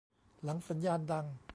[0.43, 1.25] หลังสัญญาณดัง